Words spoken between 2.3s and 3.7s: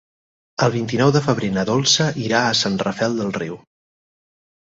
a Sant Rafel del Riu.